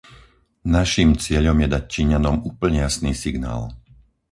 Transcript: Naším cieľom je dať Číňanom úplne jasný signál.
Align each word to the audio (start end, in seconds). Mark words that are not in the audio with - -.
Naším 0.75 1.09
cieľom 1.23 1.57
je 1.63 1.67
dať 1.75 1.83
Číňanom 1.93 2.35
úplne 2.51 2.79
jasný 2.87 3.11
signál. 3.23 3.61